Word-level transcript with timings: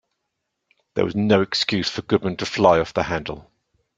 There 0.95 1.05
was 1.05 1.13
no 1.15 1.43
excuse 1.43 1.87
for 1.87 2.01
Goodman 2.01 2.37
to 2.37 2.45
fly 2.47 2.79
off 2.79 2.91
the 2.95 3.03
handle. 3.03 3.51